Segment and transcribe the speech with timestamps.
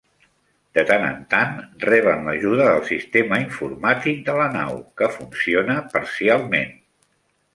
[0.77, 6.75] De tant en tant, reben l'ajuda del sistema informàtic de la nau, que funciona parcialment.